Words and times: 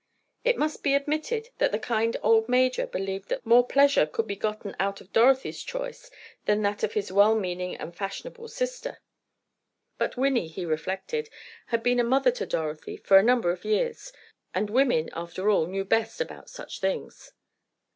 It 0.43 0.57
must 0.57 0.81
be 0.81 0.95
admitted 0.95 1.49
that 1.59 1.71
the 1.71 1.77
kind 1.77 2.17
old 2.23 2.49
major 2.49 2.87
believed 2.87 3.29
that 3.29 3.45
more 3.45 3.63
pleasure 3.67 4.07
could 4.07 4.25
be 4.25 4.35
gotten 4.35 4.75
out 4.79 4.99
of 4.99 5.13
Dorothy's 5.13 5.61
choice 5.61 6.09
than 6.45 6.63
that 6.63 6.81
of 6.81 6.93
his 6.93 7.11
well 7.11 7.35
meaning, 7.35 7.75
and 7.75 7.95
fashionable, 7.95 8.47
sister. 8.47 8.97
But 9.99 10.17
Winnie, 10.17 10.47
he 10.47 10.65
reflected, 10.65 11.29
had 11.67 11.83
been 11.83 11.99
a 11.99 12.03
mother 12.03 12.31
to 12.31 12.47
Dorothy 12.47 12.97
for 12.97 13.19
a 13.19 13.23
number 13.23 13.51
of 13.51 13.63
years, 13.63 14.11
and 14.55 14.71
women, 14.71 15.07
after 15.13 15.51
all, 15.51 15.67
knew 15.67 15.85
best 15.85 16.19
about 16.19 16.49
such 16.49 16.79
things. 16.79 17.33